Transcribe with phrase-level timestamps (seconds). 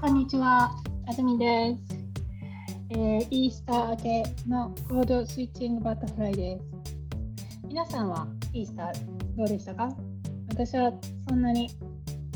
[0.00, 0.70] こんにちは、
[1.08, 1.80] あずみです。
[2.90, 7.60] えーイースター明けのコードスイッチングバタフライです。
[7.66, 8.92] 皆さんはイースター
[9.36, 9.88] どうでしたか？
[10.50, 10.92] 私は
[11.28, 11.68] そんなに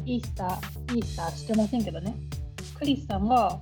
[0.04, 2.17] イースター、イースターしてませんけどね。
[2.75, 3.61] クリスさんが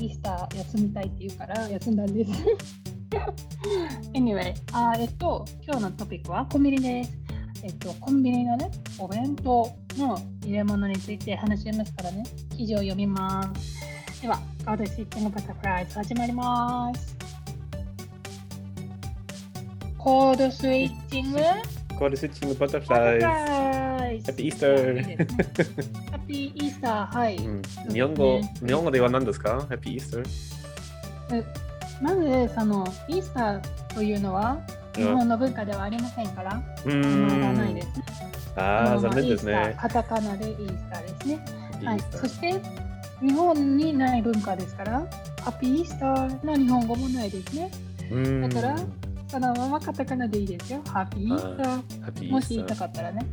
[0.00, 2.32] イースター休みたいって言うから休んだんです。
[4.12, 7.16] anyway、あーえっと、今日のトピックはコンビニです。
[7.62, 12.24] えっと、コンビニのね、お弁当の入れ物について話しますからね、
[12.56, 14.20] 記事を読みます。
[14.22, 17.16] では、カードシッティングバタフライズ始まります。
[19.98, 21.38] コードスイッチング？
[21.38, 23.20] バコードスイッチングバタフライズ。
[23.22, 24.32] ライズ。
[24.32, 27.36] Happy Easter いいですねハッピーイースター、はい。
[27.36, 30.24] うん日本語、日本語では何ですか ?Happy Easter?
[32.00, 34.58] まず、その、イースターというのは、
[34.94, 37.82] 日本の文化ではありませんから、う名前がないんで。
[37.82, 38.04] すね。
[38.56, 39.76] ああ、残念ですね。
[39.78, 41.44] カタカナでイースターですね。
[41.84, 42.60] はい、そして
[43.20, 45.06] 日本にない文化ですから、
[45.42, 47.70] ハッピーイースターの日本語もないですね。
[48.10, 48.76] うんだから
[49.28, 50.80] そのままカタカナでいいですよ。
[50.86, 51.82] ハッピーイースター。
[52.12, 52.76] Happy もし言いた。
[52.76, 53.26] かったらね。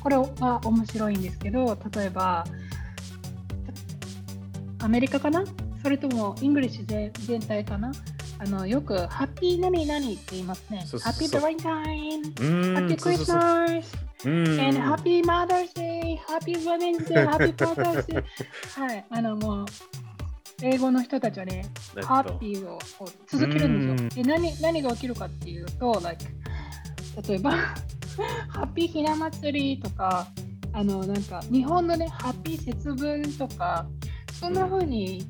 [0.00, 2.44] これは面白いんですけど、例えば、
[4.80, 5.44] アメリカかな？
[5.82, 7.92] それとも English 全全体かな？
[8.40, 10.78] あのよく、ハッピー何々って言いますね。
[10.78, 12.28] ハッピーバレンタイン、う
[12.70, 14.07] んハッピークリスマス。
[14.24, 18.24] うん And Happy Mother's Day, Happy Women's Day, Happy Father's Day.
[18.74, 19.66] はい、あのもう、
[20.62, 21.64] 英語の人たちはね、
[21.96, 22.78] えっとハッピーを
[23.28, 23.92] 続けるんですよ。
[23.92, 26.24] うんで何、何が起きるかっていうと、like、
[27.28, 27.52] 例えば、
[28.48, 30.26] ハッピーひな祭りとか、
[30.72, 33.86] あの、なんか、日本のね、ハッピー節分とか、
[34.32, 35.24] そんな風に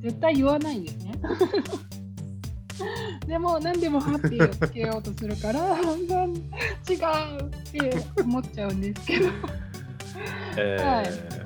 [0.00, 1.12] 絶対言わないんですね。
[3.26, 9.28] でも何でもハッピーをつけようとするから 違うって思っちゃうんですけど
[10.58, 11.42] えーはい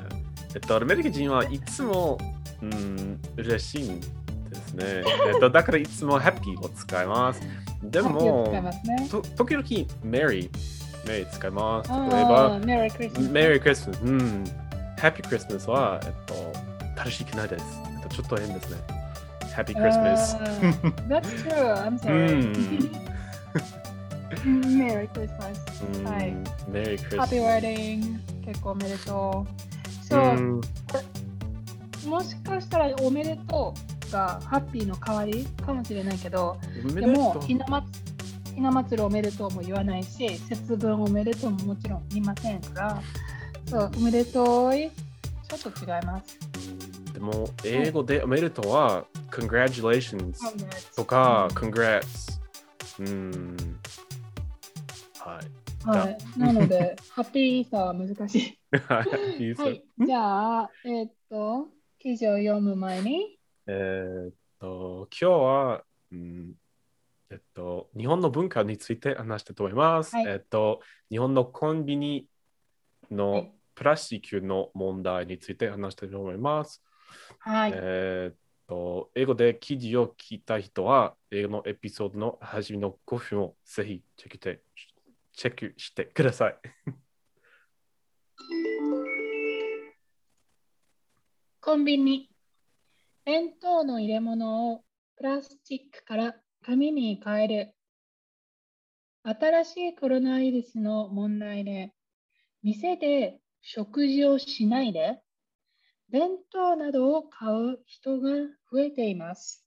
[0.56, 2.16] えっと、アメリカ人はいつも、
[2.62, 4.06] うん、嬉しいんで
[4.54, 4.84] すね。
[5.26, 7.34] えっと、だからいつもハッピーをも使い、ま
[8.72, 9.06] すね。
[9.10, 9.66] と時々
[10.02, 10.50] Mary、
[11.04, 11.90] Mary 使います。
[11.90, 13.32] 例えあばあ、、メリークリスマス。
[13.32, 14.02] Merry Christmas。
[14.02, 14.44] うん。
[14.96, 16.52] Happy Christmas は、えっと、
[16.96, 17.64] 正しくないです。
[17.94, 18.95] えっと、ちょっと変ですね。
[19.56, 20.36] Happy Christmas。
[20.36, 21.74] あー That's true.
[21.74, 22.44] I'm う sorry.
[24.44, 24.78] ん。
[24.78, 25.82] メリークリスマス。
[25.82, 26.36] うんはい。
[26.70, 27.60] Merry Happy Christmas。
[27.60, 28.18] Wedding.
[28.44, 30.06] 結構おめでとう。
[30.06, 30.60] そうう、ん
[32.06, 33.74] もしかしたらおめでと
[34.08, 36.56] うがハッピーの代わりかもしれないけど、
[36.94, 37.86] ででもひな祭
[38.54, 43.02] ひな祭りおめでとうも言わないし、節分おめでとうももちろん言いませんから、
[43.66, 44.90] そう、おめでとうい
[45.48, 46.38] ちょっと違います。
[47.12, 49.04] でも、英語でおめでとうは、
[49.36, 50.38] Congratulations
[50.96, 52.40] とか、Congrats。
[52.98, 53.56] うん。
[55.18, 55.86] はい。
[55.86, 58.58] はい、なので、ハッピーイースターは難しい。
[58.88, 59.84] はい。
[60.06, 66.54] じゃあ、えーっと、記事を読む前に、えーっと、今日は、うん、
[67.30, 70.16] えっと、日本の文化について話したいと思います。
[70.16, 70.80] はいえっと、
[71.10, 72.26] 日本のコンビニ
[73.10, 76.82] はのいプラスチックの問題について話したいと思います。
[77.40, 84.62] はい、えーっと、英語で記事を聞いた人は、英語のエピソードの初めの5分をぜひチェックして
[85.36, 86.56] チェックしてください。
[91.60, 92.30] コンビニ。
[93.24, 94.84] 弁当の入れ物を
[95.16, 97.74] プラスチックから紙に変える。
[99.24, 101.92] 新しいコロナウイルスの問題で、
[102.62, 105.20] 店で食事をしないで、
[106.10, 108.30] 弁当などを買う人が
[108.70, 109.66] 増えています。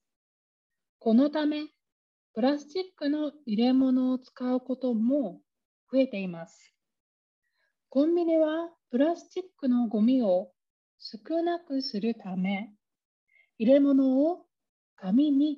[0.99, 1.67] このため、
[2.33, 5.41] プラスチックの入れ物を使うことも
[5.91, 6.73] 増えています。
[7.89, 10.51] コンビニはプラスチックのゴミを
[10.99, 12.73] 少なくするため、
[13.57, 14.45] 入れ物を
[14.95, 15.57] 紙に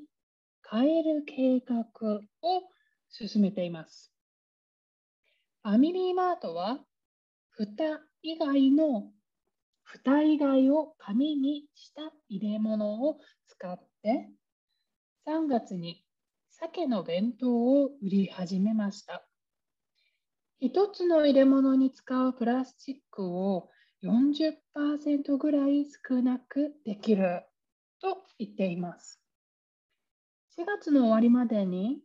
[0.70, 1.86] 変える計画
[2.42, 2.62] を
[3.10, 4.14] 進めています。
[5.64, 6.80] ファミリーマートは、
[7.52, 9.12] 蓋以外の、
[9.92, 14.30] 蓋以外を紙にした入れ物を使って、
[15.28, 16.06] 3月に
[16.50, 19.28] 鮭の弁当を売り始めました。
[20.60, 23.70] 一つの入れ物に使うプラスチックを
[24.04, 27.44] 40%ぐらい少なくできる
[28.00, 29.22] と言っています。
[30.58, 32.00] 4月の終わりまでに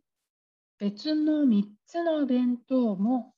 [0.77, 3.33] 別の3つの弁当も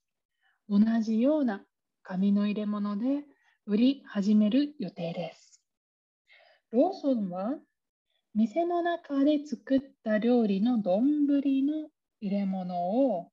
[0.68, 1.64] 同じような
[2.02, 3.26] 紙の入れ物で
[3.70, 5.62] 売り始める予定です。
[6.72, 7.54] ローソンは
[8.34, 11.40] 店の中で作った料理の丼の
[12.20, 12.76] 入れ物
[13.14, 13.30] を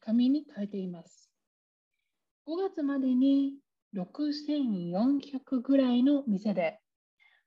[0.00, 1.30] 紙に変えています。
[2.48, 3.52] 5月までに
[3.94, 6.80] 6400ぐらいの店で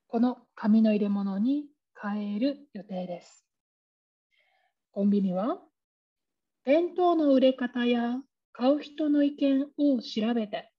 [0.08, 1.66] この紙の入れ物に
[2.02, 3.46] 変える予定です。
[4.94, 5.60] コンビニは
[6.64, 8.22] 弁当の売れ方や
[8.54, 10.71] 買う人の意見を調べて、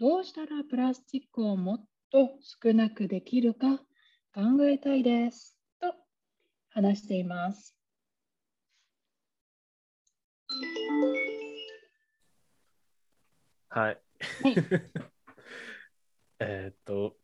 [0.00, 2.30] どうしたらプラスチックをもっと
[2.62, 3.78] 少なくできるか
[4.34, 5.56] 考えたいです。
[5.80, 5.94] と
[6.70, 7.76] 話しています。
[13.68, 13.98] はい。
[14.42, 14.54] はい
[16.40, 17.16] えっと、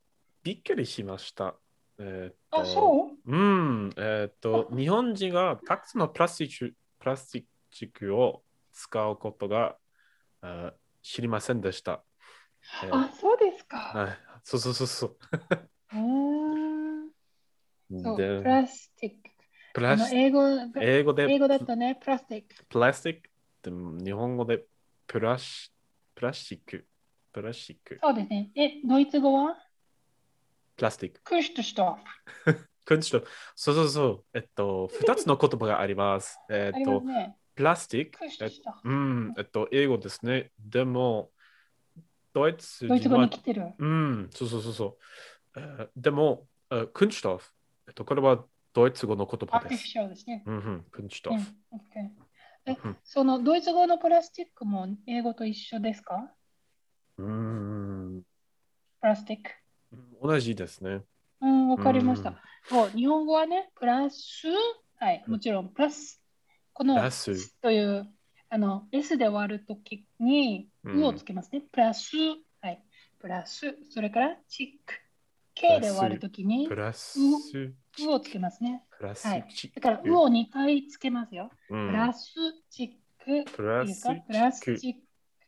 [0.42, 1.56] びっくりしました。
[1.98, 3.30] えーっあ、とそう？
[3.30, 7.46] うん、えーっと、日本人がたくさんのプラスチックプラスチ
[7.86, 9.76] ックを使うことが
[10.40, 10.72] あ
[11.02, 12.04] 知りませんでした。
[12.84, 13.76] えーあ、そうですか。
[13.78, 15.16] はい、そうそうそうそう。
[18.02, 19.16] そうでプラスチック。
[19.74, 20.42] プラス英語
[20.80, 22.64] 英語で英語だとね、プラスチック。
[22.68, 23.22] プラスチック
[23.62, 24.64] でも日本語で
[25.06, 25.72] プラシ
[26.14, 26.86] プラスチック。
[27.32, 27.98] プラスチック。
[28.02, 28.50] そうですね。
[28.54, 29.56] え、ドイツ語は？
[30.76, 31.20] プラスチック。
[31.22, 31.98] クシュトシト
[32.84, 33.24] クンスト
[33.54, 34.24] そうそうそう。
[34.34, 36.38] えっと、二つの言葉があります。
[36.50, 37.36] えっと、ね。
[37.54, 38.24] プラスチック。
[38.24, 40.50] えクシュトシトうん、えっと、英語ですね。
[40.58, 41.30] でも、
[42.32, 43.72] ドイツドイツ人は語に来てる。
[43.78, 44.98] うん、そうそうそうそ
[45.56, 45.60] う。
[45.60, 47.50] えーでも、えー、クンシュトフ。
[47.88, 50.44] えっと、これはドイツ語の言葉ですアーですね。
[50.46, 51.52] うんうん、クンシュトうんフ。
[52.66, 56.30] えうんそのドイツ語のプラスチックも英語と一緒ですか？
[57.18, 58.22] うん、
[59.00, 59.50] プラスチック。
[60.22, 61.02] 同じですね。
[61.40, 62.34] うん、わかりましうんた。
[62.64, 64.46] そう、日本語はね、プラス、
[64.98, 66.22] はい、もちろんプラス。
[66.72, 68.06] このプラスという、
[68.48, 71.62] あの、S で割るときに、うをつけますね。
[71.72, 72.16] プラス、
[72.60, 72.82] はい、
[73.18, 74.94] プラス、それからチック。
[75.54, 78.84] K で割るときに、プラス、うをつけますね。
[78.98, 79.80] プラスはいチック。
[79.80, 81.50] だから、うを2回つけますよ。
[81.68, 82.34] うんプラス
[82.70, 83.52] チック。
[83.52, 84.94] プラスいいですかプラスチッ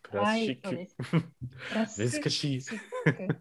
[0.03, 0.11] ク。
[0.11, 2.21] プラスチック。
[2.21, 2.63] 難しい。
[2.63, 3.37] チッ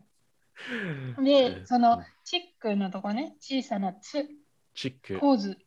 [1.18, 1.24] ク。
[1.24, 4.30] で、そのチックのとこね、小さなつ、
[4.74, 5.20] チック。
[5.20, 5.58] ポーズ。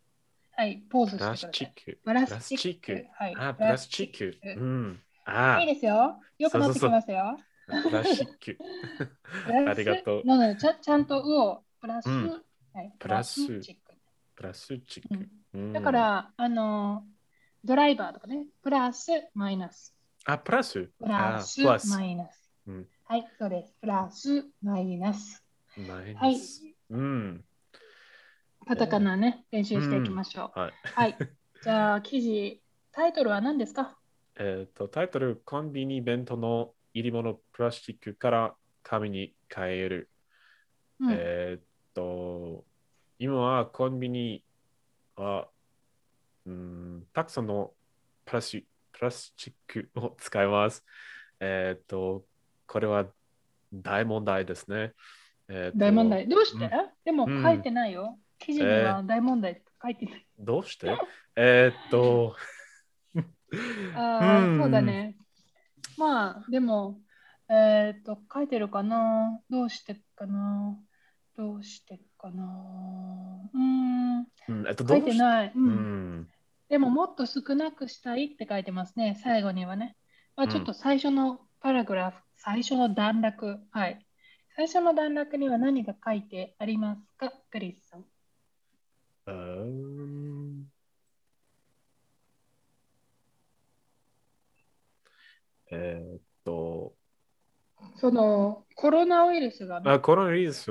[0.56, 1.72] はい、ポーズプして
[2.04, 2.40] くラださい。
[2.40, 2.90] スチック。
[2.94, 3.06] プラスチック。
[3.12, 3.34] はい。
[3.36, 3.54] あ。
[3.54, 5.02] プラスチックうん。
[5.24, 6.20] あいいですよ。
[6.38, 7.38] よくなってきましたよ。
[7.66, 8.58] プラスチック。
[9.68, 12.42] ありがとうなのでちゃ、ちゃんとうをプラス、うん
[12.74, 13.94] はい、プラスチック。
[14.36, 15.72] プラスチッうクん。
[15.72, 17.04] だか、ら、あの、
[17.64, 19.94] ドライバーとかね、プラス、マイナス。
[20.26, 20.90] あ、プラス？
[20.98, 22.50] プラス、あプラスマイナス。
[22.66, 23.74] うんはい、そうです。
[23.80, 25.44] プラス、マイナス。
[25.76, 26.32] マイはい。
[26.34, 26.62] ナス。
[26.90, 27.44] うん。
[28.66, 30.58] カタカナね、練習していきましょう。
[30.58, 30.72] はい。
[30.82, 31.16] はい。
[31.62, 32.62] じゃあ、記事、
[32.92, 33.98] タイトルは何ですか？
[34.36, 40.10] えっと、タイトル、コンビニ弁当の入り物プラスチックから紙に変える。
[41.00, 41.62] うんえーっ
[41.94, 42.64] と、
[43.18, 44.44] 今はコンビニ
[45.16, 45.48] は、
[46.46, 47.72] うん、たくさんの
[48.24, 50.84] プラスチプラスチックを使います。
[51.40, 52.24] えーっと、
[52.66, 53.06] これは
[53.72, 54.92] 大問題ですね。
[55.48, 56.28] えー大問題？
[56.28, 56.70] どうして、うん
[57.04, 58.18] でもうん書いてないよ。
[58.38, 60.26] 記事には大問題って書いてない。
[60.38, 60.96] どうして？
[61.36, 62.36] えーっと、
[63.94, 65.16] ああ、うんそうだね。
[65.96, 66.98] まあ、でも、
[67.48, 69.40] えっと、書いてるかな？
[69.50, 70.76] どうしてかな？
[71.36, 72.42] どうしてかな？
[73.52, 75.52] うーん、うんえっと、書いうてない。
[75.54, 75.58] う。
[75.58, 76.28] うんん。
[76.68, 79.20] でも、もっと少なくしたいって書いてますね。
[79.22, 79.96] 最後にはね。
[80.36, 83.58] まあ、うんちょっと最初のパラグラフ、最初の段落。
[83.70, 84.04] はい。
[84.56, 87.32] 最初の段落には何が書いてありますか？
[87.50, 88.00] クリスさん。
[88.00, 90.43] うーん
[95.70, 96.94] えーっと、
[97.96, 100.70] その、コロナウイルスがね、あコロナウイルス、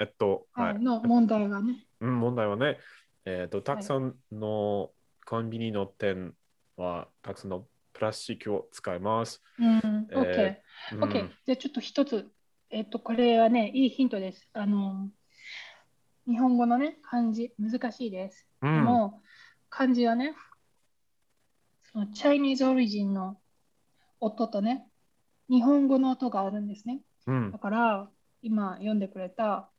[0.00, 0.78] えっと、は、はいい。
[0.78, 1.86] の問題がね。
[2.00, 2.78] うん、問題はね、
[3.24, 4.90] えっと、たくさんの
[5.26, 6.34] コンビニの店
[6.76, 9.42] は、たくさんのプラスチックを使います。
[9.58, 10.60] うん、え
[10.90, 10.96] OK。
[10.96, 11.30] うん OK。
[11.46, 12.30] じゃあちょっと一つ、
[12.70, 14.48] えっと、これはね、いいヒントです。
[14.52, 15.08] あの、
[16.26, 18.46] 日本語のね、漢字、難しいです。
[18.62, 19.22] うんでも、
[19.70, 20.34] 漢字はね、
[21.92, 23.38] そのチャイニーズオリジンの
[24.24, 24.86] 音とね、
[25.50, 27.00] 日本語の音があるんですね。
[27.26, 28.08] うんだから、
[28.42, 29.70] 今読んでくれた、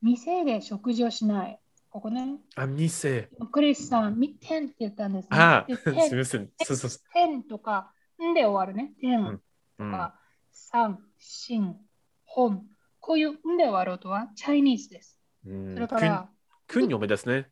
[0.00, 1.58] 店で食事をしない。
[1.90, 3.28] ここね、あ、店。
[3.52, 5.28] クリスさん、み店って言ったんですね。
[5.38, 6.50] あ、で すみ店ません。
[6.64, 7.92] そうそうそ店とか、
[8.22, 8.94] んで終わるね。
[9.00, 9.18] 店。
[9.18, 9.42] う。
[9.78, 10.18] うん、とか、
[10.50, 11.76] 三、新、
[12.24, 12.66] 本。
[12.98, 15.20] こういうんで終わる音はチャイニーズです。
[15.44, 16.30] うんそれから、
[16.66, 17.50] くん読みですね。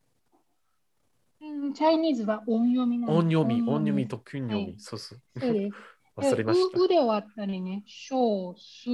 [1.41, 4.65] うんチャイニーズは音読みな音読み、音音読みとくん読み。
[4.65, 5.21] はいそうそう。
[5.39, 5.77] そうです。
[6.21, 6.85] 忘れましたう。
[6.85, 8.91] うで終わったりね、小、数、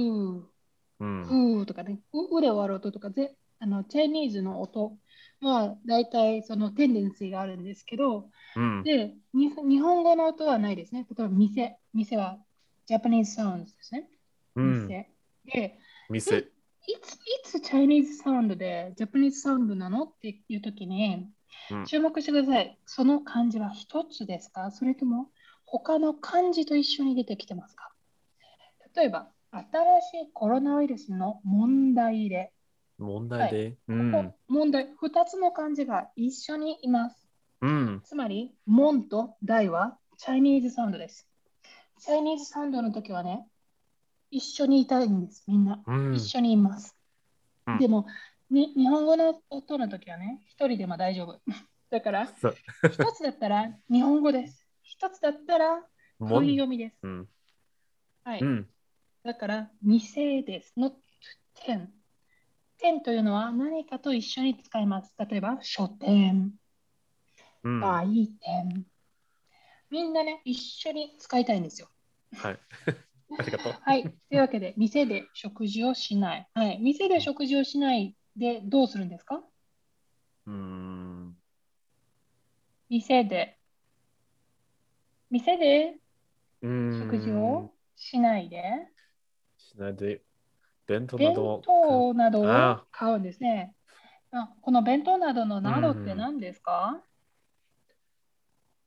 [0.99, 1.59] うん。
[1.61, 4.97] ふとかね、ううで終わる音とかぜあの、チャイニーズの音
[5.41, 8.83] は大体そのテンデンシーがあるんですけど、うん。
[8.83, 11.05] で、に日本語の音はないですね。
[11.09, 11.77] 例えば、店。
[11.93, 12.37] 店は
[12.85, 14.09] ジャパニーズサウンドですね。
[14.55, 14.87] うん。
[14.87, 15.09] 店。
[15.45, 15.79] で、
[16.09, 16.41] 店。
[17.01, 22.77] つ、いつチャイニーズサウンドでジャパニーズサウンドなのっていうときに、うん注目してください。
[22.85, 24.71] その漢字は一つですか？
[24.71, 25.31] それとも
[25.69, 27.91] 他の漢字と一緒に出てきてますか？
[28.95, 32.53] 例えば、新しいコロナウイルスの問題で、
[32.97, 33.77] 問題で？
[33.87, 34.11] うこん。
[34.11, 37.27] こ問題、二つの漢字が一緒にいます。
[37.61, 38.01] うん。
[38.03, 41.27] つまり、門と大はチャイニーズサウンドです。
[41.99, 43.47] チャイニーズサウンドの時はね、
[44.31, 45.83] 一緒にいたいんです、みんな。
[45.85, 46.15] うん。
[46.15, 46.95] 一緒にいます。
[47.67, 48.07] うんでも
[48.49, 51.41] に、日本語の音の時はね、一人でも大丈夫。
[51.89, 52.29] だから、
[52.89, 54.66] 一つだったら日本語です。
[54.97, 55.75] 一つだったら
[56.19, 56.97] も問ん読みです。
[57.03, 57.29] うん。
[58.23, 58.41] はい。
[58.41, 58.69] うん。
[59.23, 60.73] だから、店です。
[60.75, 60.93] not
[62.79, 65.13] ten というのは何かと一緒に使います。
[65.19, 66.51] 例えば、書店、
[67.63, 68.85] 売店。
[69.91, 71.89] みんなね、一緒に使いたいんですよ。
[72.33, 72.37] い。
[73.37, 73.73] ありがとう。
[73.85, 74.03] はい。
[74.03, 76.49] というわけで、店で食事をしない。
[76.55, 76.79] はい。
[76.79, 79.43] 店で食事をしないでどうするんですか？
[80.47, 81.37] うん。
[82.89, 83.56] 店で。
[85.29, 85.95] 店で
[86.61, 86.99] うん。
[86.99, 88.63] 食事をしないで、
[89.57, 90.21] しないで。
[90.87, 91.61] 弁当な弁ど。
[91.65, 93.75] 当などをあ買うんですね。
[94.31, 97.01] あこの弁当などのなどって何ですか、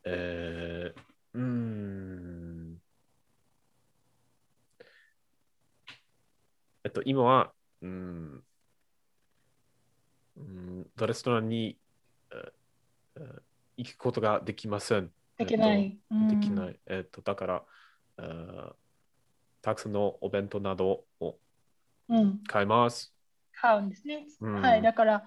[0.04, 2.78] えー、うん。
[6.84, 8.42] えっと、今は、うん、
[10.36, 11.76] うんレストランに、
[12.32, 12.52] え
[13.16, 13.22] え
[13.76, 15.10] 行くことができません。
[15.40, 15.98] できない。
[16.10, 16.50] えっとできい。
[16.50, 16.80] ない。
[16.86, 17.64] えっと、だから、
[18.18, 18.72] えー
[19.62, 21.36] たくさんのお弁当などを
[22.08, 22.40] うん。
[22.46, 23.14] 買います。
[23.52, 24.26] 買うんですね。
[24.40, 24.82] うんはい。
[24.82, 25.24] だから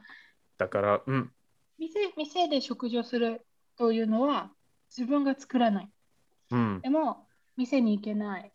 [0.57, 1.31] だから、うん、
[1.77, 3.45] 店、店で食事をする
[3.77, 4.51] というのは
[4.95, 5.89] 自分が作らない。
[6.51, 7.27] うん、でも、
[7.57, 8.51] 店に行けない。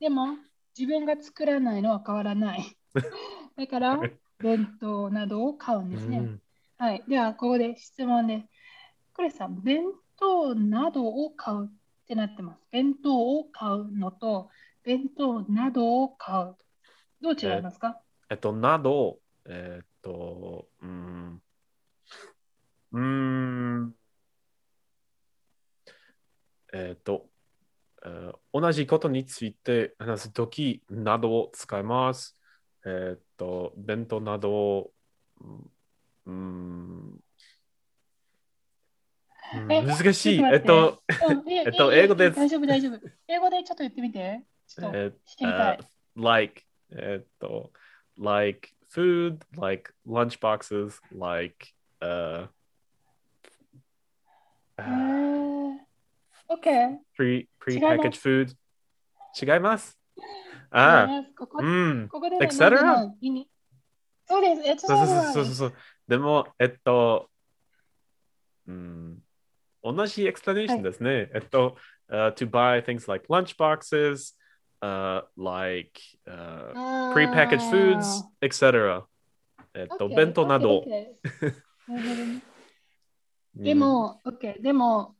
[0.00, 0.38] でも、
[0.78, 2.64] 自分が作らないのは変わらない。
[3.56, 4.00] だから、
[4.38, 6.18] 弁当などを買うんですね。
[6.18, 6.42] うん
[6.78, 7.04] はい。
[7.06, 8.48] では、ここで質問です。
[9.20, 9.82] クレさん、弁
[10.18, 11.68] 当などを買うっ
[12.08, 12.60] てなってます。
[12.70, 14.48] 弁当を買うのと、
[14.82, 16.56] 弁当などを買う。
[17.20, 18.00] どう違いますか、
[18.30, 21.42] えっと、など、えっと、うん、
[22.92, 23.94] うん、
[26.72, 27.26] えっと、
[28.02, 32.38] えー同じことについて話すときなどを使います。
[32.86, 34.92] えっと、弁当などを、
[35.42, 35.70] うん、
[36.24, 37.29] うん
[39.54, 40.42] 難しい。
[40.42, 41.02] えっと、
[41.48, 43.00] えっと英語です大丈夫、大丈夫。
[43.26, 44.44] 英語でちょっと言ってみて。
[44.66, 45.84] ちょっと
[46.16, 47.72] like, えっと、
[48.18, 52.48] like food, like lunch boxes, like, uh,
[54.78, 55.90] へ uh, ー
[56.48, 56.98] OK。
[57.18, 58.56] pre 違います prepackaged
[59.34, 59.54] food？
[59.54, 59.98] 違います。
[60.70, 62.08] ああ、ここうん。
[62.08, 62.36] ここで
[64.26, 64.62] そうです。
[64.62, 65.74] えっと、そうそうそうそうそう。
[66.06, 67.28] でも、えっと、
[68.68, 69.18] うん、
[69.82, 71.30] 同じエクスプラネーションですね。
[71.34, 71.76] えっと、
[72.10, 74.36] uh, to buy things like lunch boxes,
[74.82, 79.04] uh, like, uh, prepackaged foods, etc.
[79.74, 80.90] えっと、OK 弁当など OK。
[81.88, 82.42] なるほどね
[83.56, 84.62] うんで、も、OK。
[84.62, 85.16] でも、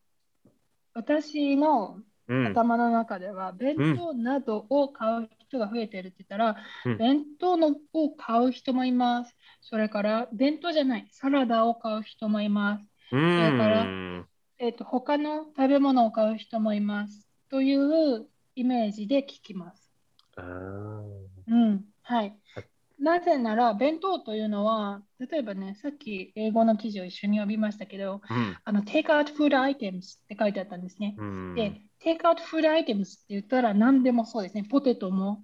[0.95, 1.99] 私の
[2.29, 9.37] うん、頭の中では、弁当などを買う人が増えてるって言ったら、うん弁当のを買う人もいます。
[9.61, 12.85] それから、弁当じゃない、サラダを買う人もいます。
[13.13, 13.85] うん、だから
[14.63, 17.27] えっと、他の食べ物を買う人もいます。
[17.49, 19.91] というイメージで聞きます。
[20.37, 21.03] あー
[21.49, 22.69] うん、はいはい。
[22.99, 31.15] なぜなら、弁当というのは、例えばね、さっき英語の記事を一緒に読みましたけど、うんあの、take out food items って書いてあったんですね。
[31.17, 34.67] うん、で、take out food items って言ったら何でもそうですね。
[34.71, 35.43] ポテトも、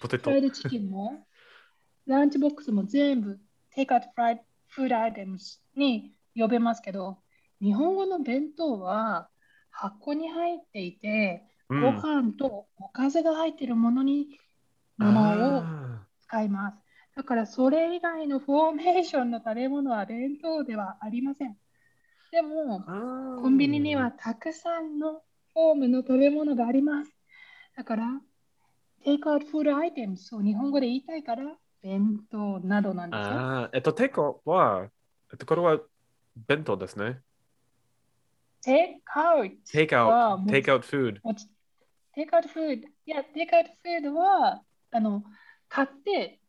[0.00, 0.42] ポテトフライ。
[0.42, 1.28] ドチキンも、
[2.06, 3.38] ランチボックスも全部
[3.76, 4.40] take out fried
[4.76, 7.18] food items に呼べますけど、
[7.60, 9.28] 日本語の弁当は
[9.70, 14.38] 箱に入っていて、うんご飯とおかずが入っているものに、
[14.96, 16.78] ものをあ使います。
[17.14, 21.56] だからそれ以外のフォーメーションの食べ物は弁当ではありません。
[22.30, 25.22] でも、ーコンビニにはたくさんの
[25.52, 27.12] フォームの食べ物があります。
[27.76, 28.20] だから、
[29.04, 33.70] テイクアウトフードアイテムスを日本語で言いたいから、弁当などなんですよ。
[33.72, 34.88] えっと、テイクアウトは、
[35.32, 35.80] えっと、これは
[36.46, 37.20] 弁当ですね。
[38.62, 39.56] テイクアウト。
[39.72, 41.20] テイクアウト、はもうテイクアウトフード。
[41.22, 41.46] もち
[42.14, 42.88] テイクアウトフード。
[42.88, 45.24] いや、テイクアウトフードは、あの、
[45.68, 46.40] 買って、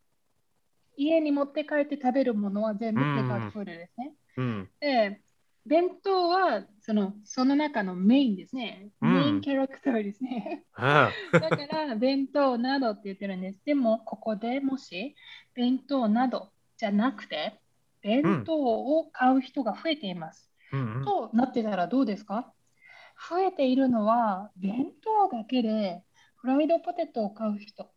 [0.98, 4.14] 家に持って帰って食べるものは全部うんテイクアウトフードですね。
[4.38, 4.70] うん。
[4.80, 5.22] で、
[5.66, 8.90] 弁当はそのその中のメインですね。
[9.02, 10.64] うんメインキャラクターですね。
[10.74, 13.64] あだから、弁当などって言ってるんです。
[13.66, 15.16] でも、ここでもし、
[15.54, 17.60] 弁当などじゃなくて、
[18.02, 20.49] 弁当を買う人が増えています。
[21.04, 22.54] となってたらどうですか？
[23.30, 26.04] 増えているのは、弁当だけで、
[26.38, 27.92] フライドポテトを買う人、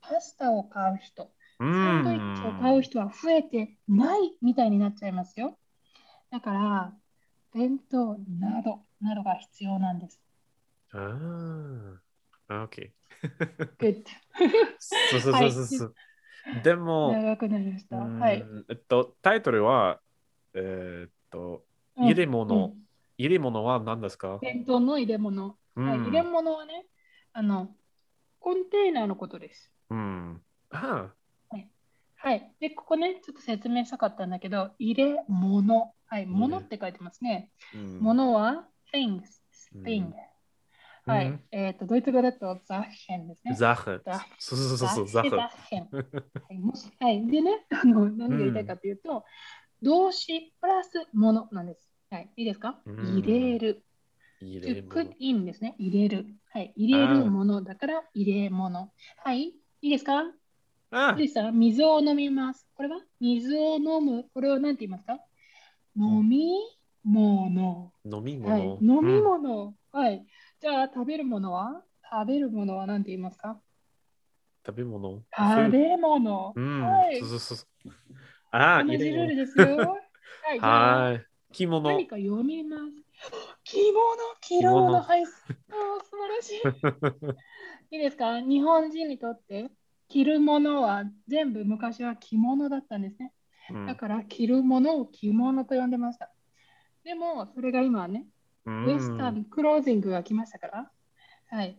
[0.00, 5.58] パスタを買う人、サンドイッチを買う人は増えてないみたいになっちゃいますよ。
[6.30, 6.94] だから、
[7.54, 10.20] 弁当などなどが必要なんです。
[10.92, 12.00] あ
[12.48, 12.64] あ。
[12.64, 12.90] OK。
[13.78, 14.04] Good
[14.78, 15.94] そうそうそうそうそう。
[16.62, 17.96] でも、長くなりました。
[17.96, 18.44] うんはい。
[18.68, 20.00] えっと、タイトルは、
[20.54, 21.65] えーっと、うん
[22.06, 22.66] 入れ物。
[22.66, 22.86] うん
[23.18, 24.36] 入れ物は何ですか？
[24.42, 25.56] 弁当の入れ物。
[25.74, 26.84] うんはい、入れ物はね、
[27.32, 27.74] あの、
[28.40, 29.72] コンテーナーのことです。
[29.88, 30.42] うん。
[30.68, 31.14] あ
[32.18, 32.52] はい。
[32.60, 35.94] で、ここね、ちょっと説明したかったんだけど、入れ物。
[36.04, 37.50] はい、物って書いてますね。
[37.74, 37.78] あ。
[37.78, 39.22] うん物は things,
[39.74, 40.12] うん thing。
[41.06, 41.26] はい。
[41.28, 43.54] うんえっ、と、ドイツ語だとザッヘンですね。
[43.54, 45.88] ザヘザそうそうそうそう、ザヘザッヘン。
[47.00, 47.26] はい。
[47.28, 49.24] でね、あの何が言いたいかというと、
[49.80, 51.90] 動詞プラス物なんです。
[52.10, 52.30] はい。
[52.36, 53.82] いいですか、うん入れる。
[54.40, 55.14] 入れ put 物。
[55.18, 55.74] in ですね。
[55.78, 56.26] 入れる。
[56.52, 56.72] はい。
[56.76, 58.90] 入れるものだから入れ物。
[59.24, 59.42] はい。
[59.42, 60.24] いいですか？
[60.92, 62.66] あいいですか水を飲みます。
[62.74, 62.98] これは？
[63.20, 64.24] 水を飲む。
[64.32, 65.18] これを何て言いますか？
[65.96, 66.54] 飲み
[67.02, 67.92] 物。
[68.04, 68.62] 飲みはい。
[68.62, 68.78] 物。
[68.80, 69.74] 飲み物。
[69.92, 70.24] はい。
[70.60, 71.82] じゃあ食べるものは？
[72.08, 73.60] 食べるものは何て言いますか？
[74.64, 75.22] 食べ物？
[75.36, 76.52] 食べ物。
[76.54, 76.82] うん。
[76.82, 77.58] はいそうそうそう。
[78.52, 78.96] ああ、同。
[78.96, 79.96] じルールですよ。
[80.60, 81.26] はい。
[81.56, 81.80] 着物。
[81.80, 82.82] 何か読みます。
[83.64, 85.00] 着物、着るもの。
[85.00, 85.24] はい。
[85.26, 86.50] 素晴らし
[87.90, 87.94] い。
[87.96, 88.40] いいですか？
[88.40, 89.70] 日本人にとって
[90.08, 93.32] 着るものは全部昔は着物だったんですね。
[93.70, 96.30] うんだから着るものを着物と呼んでました。
[97.02, 98.26] でもそれが今はね、
[98.64, 100.90] うんウエスタンクロージングが来ましたから、
[101.48, 101.78] はい、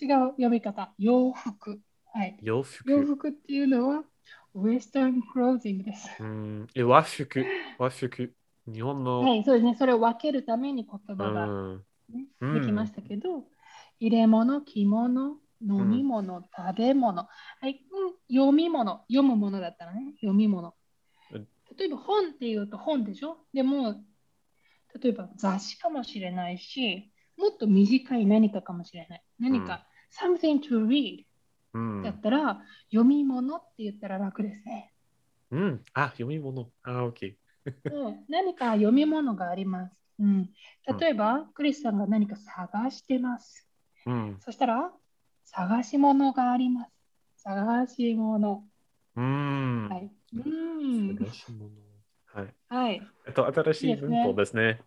[0.00, 1.80] 違う読み方、洋服。
[2.12, 2.90] はい、洋服。
[2.90, 4.04] 洋服っていうのは
[4.54, 6.08] ウエスタンクロージングです。
[6.20, 6.66] うん。
[6.74, 7.44] え、和服。
[7.78, 8.34] 和服。
[8.72, 9.20] 日本の。
[9.22, 9.74] はい、そうですね。
[9.76, 11.84] それを分けるために言う葉が、ん。
[12.10, 13.44] ねうんできましたけど、
[14.00, 17.26] 入れ物、着物、飲み物、食べ物、
[17.60, 20.74] はい、うん、読み物、読むものだったらね、読み物
[21.32, 21.48] うん。
[21.76, 23.38] 例えば本っていうと本でしょ？
[23.52, 23.96] でも、
[25.02, 29.22] 例えば雑誌かもしれないし、もっと短い何かかもしれない。
[29.38, 31.24] 何か、something to read
[31.74, 34.92] うんだったら、読み物って言ったら楽ですね。
[35.50, 35.84] うん。
[35.92, 36.70] あ、読み物。
[36.82, 37.34] あ、OK。
[37.90, 39.94] うん、何か読み物があります。
[40.18, 40.50] うん、
[40.98, 43.68] 例えば、クリスさんが何か探してます。
[44.06, 44.36] うん。
[44.40, 44.92] そしたら、
[45.44, 46.90] 探し物があります。
[47.36, 48.64] 探し物。
[49.16, 49.88] うん。
[49.88, 50.10] はい。
[50.34, 51.16] うん。
[51.16, 51.70] 探し物。
[52.26, 52.54] はい。
[52.68, 53.02] はい。
[53.26, 54.80] えっと、新しい文法ですね。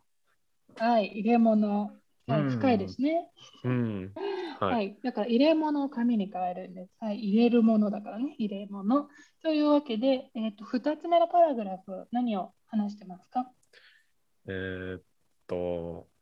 [0.77, 1.07] はい。
[1.07, 2.00] 入れ物。
[2.27, 2.41] はい。
[2.41, 3.27] うん深いですね。
[3.63, 4.13] うん。
[4.59, 4.67] は。
[4.67, 4.97] はいい。
[5.03, 6.91] だから、入れ物を紙に変えるんです。
[6.99, 7.19] はい。
[7.19, 8.35] 入れるものだからね。
[8.37, 9.09] 入れ物。
[9.41, 13.51] というわけで、えっ、と、2つ目のパラグラフ、何を話してますか？
[14.47, 15.01] えーっ
[15.47, 16.07] と、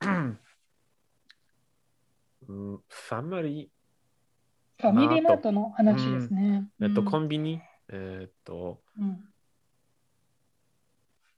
[2.48, 3.70] うんファミリ
[4.80, 6.68] ファミリーマートの話ですね。
[6.80, 9.24] ー、えっと、うんコンビニ、えーっと、うん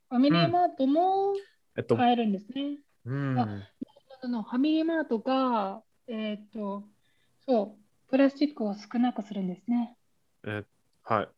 [0.08, 1.34] ファミリーマートも
[1.76, 2.78] えっと、買えるんですね。
[3.04, 3.62] うん。
[4.22, 6.84] あそのファミリーマートが、えっ、と、
[7.44, 9.96] そう、プラスチックを少なくするんですね。
[10.44, 10.64] え
[11.02, 11.28] はい。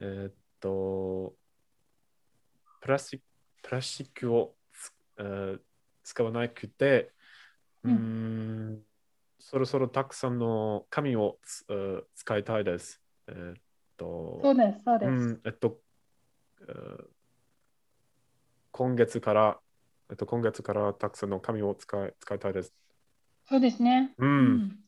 [0.00, 1.34] えーっと、
[2.82, 3.24] プラスチック、
[3.62, 5.60] プラスチックをつ、えー
[6.04, 7.12] 使わなくて、
[7.84, 8.82] ううんん、
[9.38, 13.00] そろそろたくさんの紙をつ、えー使いたいです。
[13.26, 13.56] えーっ
[13.96, 15.08] と、そうです、そうです。
[15.08, 15.78] うん、えっと、
[16.62, 17.04] えー
[18.70, 19.60] 今月から、
[20.10, 22.74] えっと、今月からたくさんの紙を使い使いたいです。
[23.46, 24.14] そうですね。
[24.18, 24.78] うん。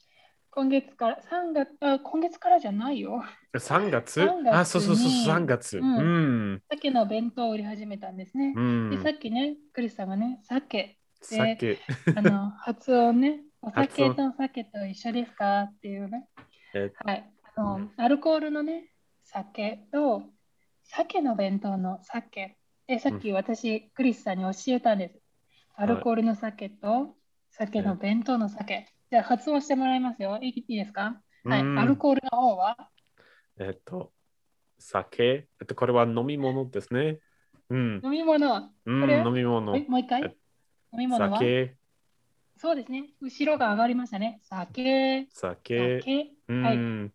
[0.50, 3.22] 今月から、3月、あ、今月からじゃないよ。
[3.56, 5.78] 3月？3月あ、そうそうそう、に3月。
[5.78, 6.62] ううんん。
[6.68, 8.54] さっきの弁当を売り始めたんですね。
[8.56, 8.90] うん。
[8.90, 11.78] で、さっきね、クリスさんがね、鮭、酒。
[12.16, 16.28] あの、発音ね、お酒発と酒と一緒ですかっていうね。
[16.74, 17.30] えはい。
[17.54, 18.90] あの、うんアルコールのね、
[19.22, 20.22] 酒と、
[20.82, 22.56] 鮭の弁当の鮭。
[22.90, 25.20] で、さっき私、クリスさんに教えたんです。
[25.76, 27.14] アルコールの鮭と、
[27.52, 28.88] 鮭の弁当の鮭。
[29.12, 30.40] じゃあ、発音してもらいますよ。
[30.42, 31.22] いいですか？
[31.44, 31.60] はい。
[31.60, 32.76] うんアルコールの方は、
[33.60, 34.12] えっと、
[34.80, 35.22] 酒。
[35.22, 37.20] えっと、これは飲み物ですね。
[37.68, 38.00] うん。
[38.02, 38.72] 飲み物。
[38.84, 39.76] うん、飲み物。
[39.76, 40.22] えもう一回？
[40.24, 40.36] え
[40.92, 41.38] 飲み物は？
[41.38, 41.76] 酒、
[42.56, 43.04] そうですね。
[43.20, 44.40] 後ろが上がりましたね。
[44.42, 45.28] 酒。
[45.30, 46.00] 酒。
[46.00, 46.30] 酒。
[46.48, 46.76] うはい。
[46.76, 47.12] ん。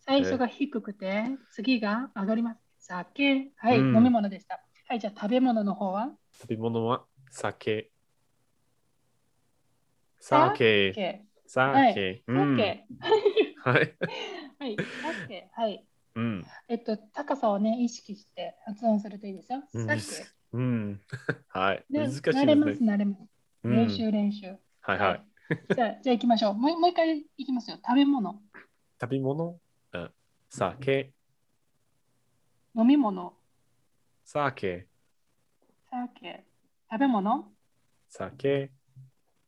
[0.00, 2.60] 最初が低くて、次が上がります。
[2.78, 3.50] 酒。
[3.56, 3.78] はい。
[3.78, 4.64] うん飲み物でした。
[4.88, 5.00] はい。
[5.00, 6.16] じゃあ、食べ物の方は？
[6.32, 7.04] 食べ物は？
[7.30, 7.90] 酒。
[10.18, 11.20] 酒。
[11.46, 11.66] 酒。
[11.66, 11.94] はい。
[14.58, 14.76] はい。
[15.02, 15.50] 酒。
[15.52, 15.86] はい。
[16.14, 16.46] うん。
[16.68, 19.62] えっと、高さをね、意識して発音するといいですよ。
[19.74, 20.26] うん酒。
[20.54, 21.02] うん。
[21.48, 21.84] はい。
[21.90, 22.92] ね難しいです慣れます、ね。
[22.94, 23.20] 慣れます。
[23.64, 24.56] うん練習、練習。
[24.80, 25.24] はいはい。
[25.76, 26.54] じゃあ、じゃあ行きましょう。
[26.54, 27.76] もうもう一回行きますよ。
[27.76, 28.40] 食べ物、
[28.98, 29.60] 食べ物？
[29.92, 30.10] うん
[30.48, 31.12] 酒。
[32.74, 33.37] 飲み物、
[34.30, 34.86] 酒。
[35.90, 36.44] 酒。
[36.92, 37.50] 食べ物、
[38.10, 38.70] 酒。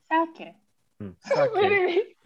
[0.08, 0.56] 酒。
[1.00, 1.16] うん。
[1.20, 2.16] 酒。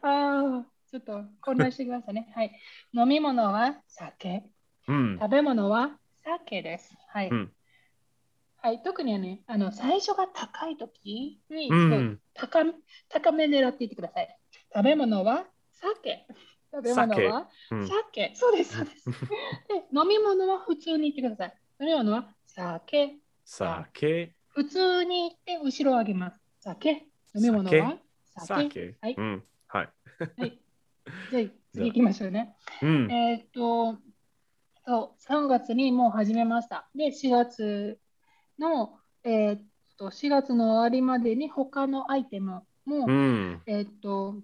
[0.00, 2.32] ああ、ちょっと混乱してきましたね。
[2.34, 2.58] はい。
[2.94, 3.76] 飲み物は？
[3.88, 4.42] 酒。
[4.86, 5.18] うん。
[5.20, 5.98] 食べ物は？
[6.24, 6.96] 酒です。
[7.08, 7.28] はい。
[7.28, 7.52] うん
[8.62, 12.20] はい、特にね、あの最初が高いときに、うん。
[12.32, 12.72] 高め
[13.10, 14.38] 高め狙っていってください。
[14.74, 15.44] 食べ物は？
[15.74, 16.26] 酒。
[16.72, 17.48] 食べ物は？
[17.70, 17.88] うん。
[17.88, 18.32] 酒。
[18.34, 19.10] そうです、そうです。
[19.68, 21.58] で、飲み物は普通に言ってください。
[21.80, 22.34] 飲み物は？
[22.46, 23.18] 酒。
[23.44, 24.34] 酒。
[24.48, 26.40] 普通に言って後ろを上げます。
[26.60, 26.90] 酒。
[27.34, 27.98] 飲み物は？
[28.34, 28.46] 酒。
[28.46, 28.98] 酒。
[29.00, 29.44] はいうん。
[29.68, 29.92] はい。
[30.36, 30.60] はい。
[31.30, 32.56] じゃあ次行きましょうね。
[32.82, 33.10] うん。
[33.10, 33.98] えーっと、
[34.86, 36.88] そう、3月にもう始めました。
[36.94, 37.98] で、4月
[38.58, 39.62] の、えーっ
[39.96, 43.62] と、4月の終わりまでに他のアイテムも、うん。
[43.66, 44.36] えーっと、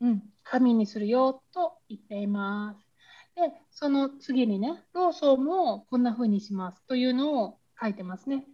[0.00, 2.86] うん、紙にするよと言っています。
[3.34, 8.44] で、その次にね、ローソンもこんな風にしますというのを書いてますね。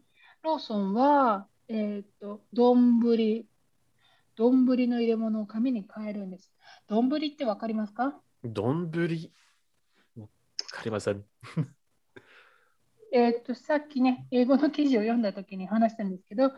[0.42, 3.00] ローソンは、えーっと、丼、
[4.37, 6.50] 丼の入れ物を紙に変えるんです。
[6.87, 8.20] 丼ってわかりますか？
[8.42, 9.33] どんぶり。
[10.16, 10.26] わ
[10.70, 11.24] かりません。
[13.12, 16.52] えーっと、さっきね、英語の記事を読んだときに話したんですけど、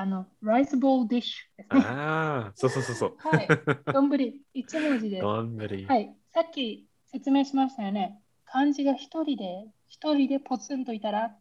[0.00, 1.82] あの、ライスボールディッシュですね。
[1.84, 3.16] ああ、そうそうそうそう。
[3.18, 3.48] はい。
[3.92, 4.16] 丼、
[4.54, 5.24] 一文字です。
[5.24, 5.82] はどんぶり。
[5.82, 5.86] い。
[6.30, 8.22] さっき説明しましたよね。
[8.44, 11.34] 漢字が一人で、一人でポツンといたら、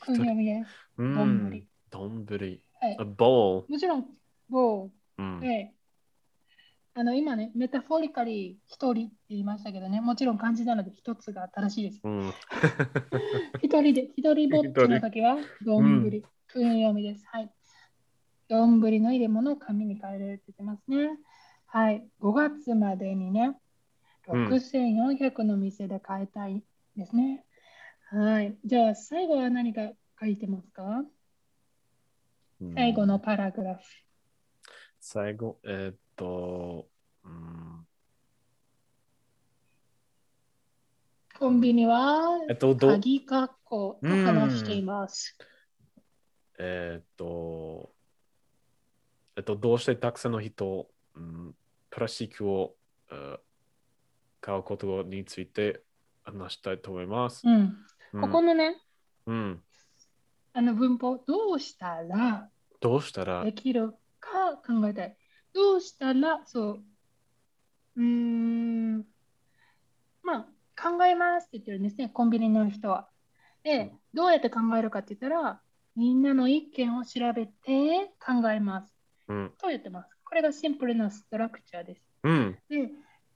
[0.00, 0.70] 訓読みです。
[0.98, 1.66] う丼ん。
[1.88, 2.60] どんぶり。
[2.78, 3.04] はい A。
[3.04, 3.64] bowl。
[3.66, 4.06] もちろん、
[4.50, 5.48] ボうんール。
[5.48, 5.72] で、
[6.92, 12.00] あの、今ね、メタフォリカリー一人って言いましたけどね、もちろん漢字なので一つが正しいです。
[12.04, 12.32] うん。
[13.62, 17.24] 一人で、一人ぼっちの時は、 どんぶり、訓読みです。
[17.28, 17.50] はい。
[18.48, 21.18] どんぶりの入れ物を紙に変えれるってますね。
[21.66, 22.08] はい。
[22.20, 23.58] 5月までにね、
[24.28, 26.62] うん6400の店で買いたい
[26.96, 27.44] ですね。
[28.10, 28.58] はい。
[28.64, 31.04] じゃあ、最後は何か書いてますか？
[32.74, 33.80] 最後のパラグラフ。
[35.00, 36.88] 最後、えーっと、
[37.24, 37.86] うん、
[41.38, 45.38] コンビニはえっと、ど、鍵括弧と話しています。
[46.58, 47.92] えーっと、
[49.38, 51.54] えっと、どうしてたくさんの人、うん、
[51.90, 52.74] プラスチックを、
[53.10, 53.38] えー
[54.40, 55.82] 買うことについて
[56.22, 57.42] 話したいと思います。
[57.46, 57.76] うん。
[58.12, 58.76] うんここのね、
[59.26, 59.60] うん、
[60.54, 62.48] あの文法、どうしたら
[62.80, 65.16] どうしたらで、きるか考えたい。
[65.52, 66.82] どうしたら、そう、
[67.96, 69.04] うーん、
[70.22, 70.46] まあ、
[70.80, 73.10] 考えますって言ってるんですね、コンビニの人は。
[73.62, 75.60] で、どうやって考えるかって言ったら、
[75.96, 78.97] みんなの意見を調べて考えます。
[79.28, 80.10] うん、と言ってます。
[80.24, 82.02] これがシンプルなストラクチャーです。
[82.24, 82.86] うん、で、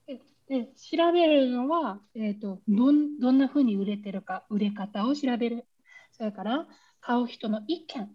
[0.07, 5.65] でで調べるのは、えーとどん、どんなふうに売れてるか、売れ方を調べる。
[6.13, 6.67] それから、
[7.01, 8.11] 買う人の意見、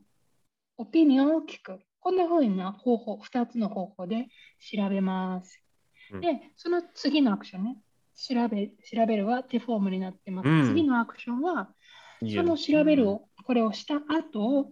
[0.78, 1.80] オピニオンを聞く。
[2.00, 4.28] こんなふうな方法、2つの方法で
[4.60, 5.62] 調べます。
[6.12, 7.78] うんで、その次のアクションね。
[8.16, 10.50] 調べ調べるは手フォームになってます。
[10.50, 11.70] うん次のアクションは、
[12.22, 14.72] その調べるを、これをした後、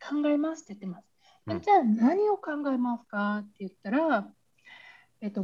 [0.00, 1.07] 考えますって言ってます。
[1.54, 4.28] うんじゃあ何を考えますかって言ったら、
[5.20, 5.42] えっと、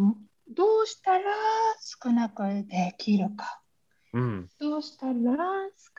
[0.49, 1.25] どうしたら
[1.81, 3.61] 少なくできるか。
[4.12, 5.12] うん、どうしたら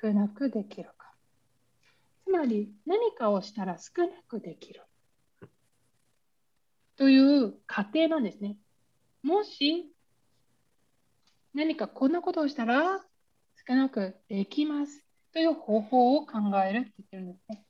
[0.01, 1.13] 少なくできるか。
[2.23, 4.81] つまり何かをしたら少なくできる。
[6.95, 8.57] という過程なんですね。
[9.21, 9.91] もし
[11.53, 13.01] 何かこんなことをしたら
[13.67, 17.65] 少なくできますという方法を考えるって言ってるんですね。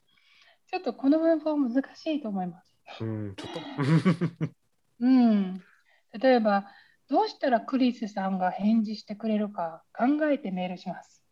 [0.75, 2.75] ちょっとこの文法難しいと思います。
[2.99, 3.59] うん、ちょっと。
[4.99, 5.63] うん。
[6.19, 6.67] 例えば、
[7.07, 11.23] どうしたらクリスさんが返事してくれるか考えてメールします。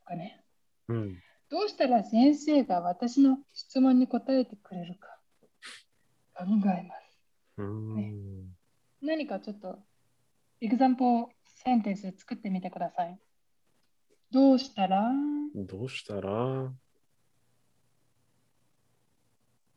[0.00, 0.44] とかね。
[0.88, 5.20] うん、どうしたら先生が私の質問に答えてくれるか
[6.36, 7.20] 考えます。
[7.58, 8.12] うん、ね
[9.02, 9.78] 何かちょっと、
[10.60, 13.16] エグザンポセンテンス作ってみてください。
[14.32, 15.12] どうしたら？
[15.54, 16.72] どうしたら、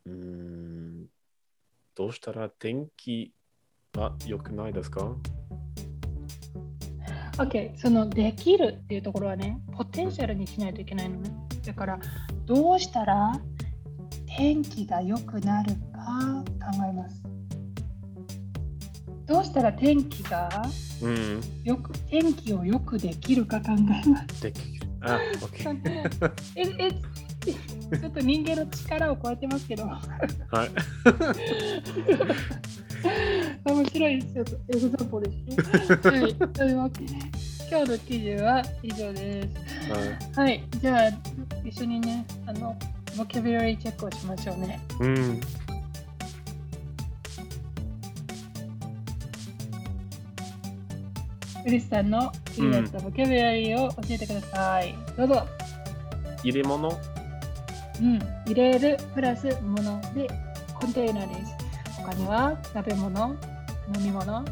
[0.08, 1.06] うん、
[1.94, 3.32] どうしたら天気
[3.94, 5.14] は良くないですか
[7.36, 11.30] ？OK、そのできるっていうところはね、ポテンシャルにしないといけないのね。
[11.64, 12.00] だから、
[12.46, 13.32] どうしたら
[14.26, 17.22] 天気が良くなるかあ考えます。
[19.26, 20.48] どうしたら天気が
[21.02, 21.40] うん。
[21.62, 24.42] よく天気をよくできるか考えます。
[24.42, 24.88] できる。
[25.02, 26.32] あ、OK。
[26.56, 27.17] ええ
[28.00, 30.00] ちょっと人間の力を超えてますけど、は
[30.64, 30.70] い。
[33.64, 34.44] 面白いですよ。
[34.68, 35.56] エグザンポですね。
[36.02, 37.14] はい、というわけで、
[37.70, 39.48] 今日の記事は以上です。
[40.34, 41.10] はいはい、じゃあ、
[41.64, 42.76] 一緒にね、あの、
[43.16, 44.80] ボキャブラリーチェックをしましょうね。
[45.00, 45.40] うん。
[51.66, 54.94] ウリスさんの気になったボキャブラリーを教えてください。
[55.16, 55.46] どうぞ。
[56.42, 57.17] 入れ物？
[58.00, 60.28] うん、入れるプラス物で
[60.74, 61.52] コンテイナーです。
[61.96, 63.36] 他には食べ物、
[63.96, 64.44] 飲み物、うん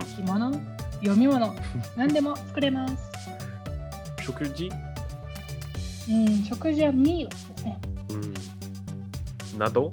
[0.00, 0.52] 着物、
[1.00, 1.54] 読み物、
[1.96, 2.96] 何でも作れます。
[4.22, 4.70] 食事？
[6.08, 7.78] うん、食事はミールですね。
[8.10, 9.58] うん。
[9.58, 9.90] など？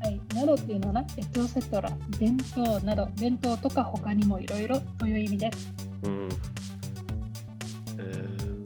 [0.00, 5.72] はい、などっていうのはな、エトセトラ、弁当など、弁当とか他にもいろいろという意味です。
[6.04, 6.28] うん。
[7.98, 8.62] えー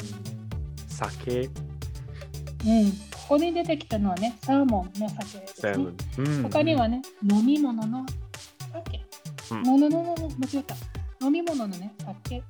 [0.89, 1.51] 酒？
[2.67, 2.97] うん、こ
[3.29, 5.87] こに出てきたのはね、サーモンの酒ですね。
[6.19, 6.43] うん。
[6.43, 8.05] 他にはね、飲み物の
[8.73, 9.01] 酒。
[9.53, 10.75] うんののののの間違った。
[11.25, 12.43] 飲み物のね、酒。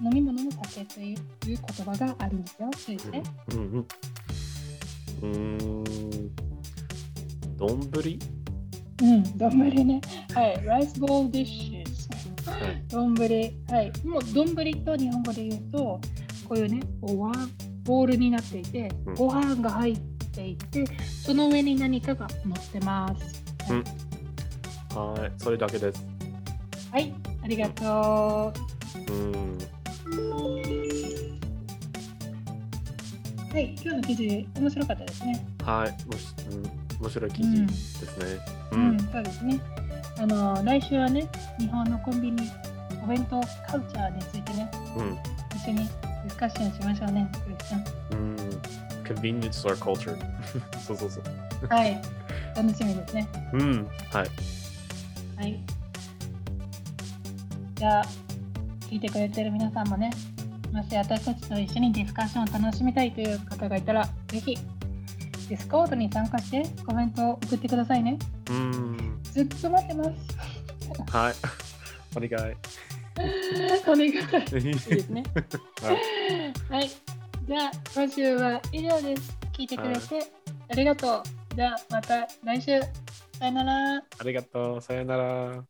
[0.00, 2.70] 飲み物の酒という言葉があるんですよ。
[2.86, 3.22] 注意して。
[3.50, 3.86] うんうん。
[5.22, 5.28] うー
[6.30, 6.34] ん。
[7.56, 8.18] どんぶり
[9.02, 10.00] うん、丼ね。
[10.34, 12.50] はい、ライスボールディッシュ。
[12.50, 12.84] はい。
[12.88, 13.92] 丼はい。
[14.06, 16.00] もう丼と日本語で言うと、
[16.48, 17.50] こういうね、おわん、
[17.84, 19.98] ボールになっていてうん、ご飯が入っ
[20.32, 20.84] ていて、
[21.22, 23.44] その上に何かが乗ってます。
[24.94, 25.32] はい。
[25.42, 26.06] それだけです。
[26.90, 28.52] はい、ありがと
[29.08, 29.12] う。
[29.12, 29.58] うん。
[33.52, 35.46] はい、今日の記事、面白かったですね。
[35.62, 36.06] はい。
[36.06, 38.24] もし、うん、面白い記事ですね。
[38.72, 39.60] ううん、そうですね。
[40.18, 42.50] あの、来週はね、日本のコンビニ、
[43.04, 45.18] お弁当カルチャーについてね、うん。
[45.56, 45.88] 一緒に
[46.24, 47.30] ディスカッションしましょうね。
[48.12, 48.36] うん。
[49.04, 50.16] convenience or culture.
[50.80, 51.24] そうそうそう。
[51.68, 52.00] はい、
[52.56, 53.28] 楽しみですね。
[53.52, 53.86] うん。
[54.10, 54.28] はい。
[55.36, 55.60] はい。
[57.74, 58.04] じゃあ、
[58.88, 60.10] 聞いてくれてる皆さんもね、
[60.72, 64.56] もし私たちと一緒にディスカッションを楽しみたいという方がいたら、ぜひ、
[65.48, 68.18] ディスコードに参加してコメントを送ってくださいね。
[68.48, 69.20] うん。
[69.22, 70.10] ずっと待ってます。
[71.14, 71.34] はい。
[72.16, 72.54] お願い。
[73.86, 74.10] お願い。
[74.10, 74.18] いい
[74.74, 75.22] ですね。
[75.82, 76.90] はいはい。
[77.46, 79.36] じゃあ、今週は以上です。
[79.52, 80.32] 聞いてくれて
[80.68, 81.22] ありがとう。
[81.54, 82.80] じゃあ、また来週。
[83.38, 83.96] さよなら。
[83.96, 84.80] ありがとう。
[84.80, 85.64] さよなら。